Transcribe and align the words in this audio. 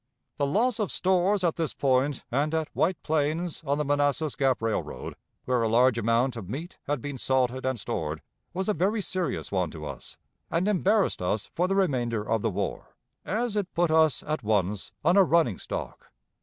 The 0.37 0.47
loss 0.47 0.79
of 0.79 0.91
stores 0.91 1.43
at 1.43 1.57
this 1.57 1.75
point 1.75 2.25
and 2.31 2.55
at 2.55 2.69
White 2.75 2.97
Plains 3.03 3.61
on 3.63 3.77
the 3.77 3.85
Manassas 3.85 4.35
Gap 4.35 4.59
Railroad, 4.59 5.13
where 5.45 5.61
a 5.61 5.67
large 5.69 5.99
amount 5.99 6.35
of 6.35 6.49
meat 6.49 6.79
had 6.87 7.03
been 7.03 7.19
salted 7.19 7.67
and 7.67 7.79
stored, 7.79 8.23
was 8.51 8.67
a 8.67 8.73
very 8.73 8.99
serious 8.99 9.51
one 9.51 9.69
to 9.69 9.85
us, 9.85 10.17
and 10.49 10.67
embarrassed 10.67 11.21
us 11.21 11.51
for 11.53 11.67
the 11.67 11.75
remainder 11.75 12.27
of 12.27 12.41
the 12.41 12.49
war, 12.49 12.95
as 13.25 13.55
it 13.55 13.71
put 13.75 13.91
us 13.91 14.23
at 14.25 14.41
once 14.41 14.91
on 15.05 15.17
a 15.17 15.23
running 15.23 15.59
stock." 15.59 16.09